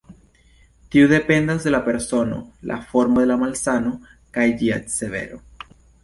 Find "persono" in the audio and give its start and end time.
1.89-2.39